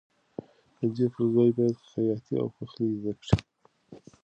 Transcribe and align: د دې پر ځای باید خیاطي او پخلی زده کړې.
د 0.77 0.79
دې 0.95 1.05
پر 1.13 1.23
ځای 1.33 1.49
باید 1.57 1.77
خیاطي 1.91 2.33
او 2.41 2.47
پخلی 2.55 2.87
زده 2.99 3.13
کړې. 3.19 3.35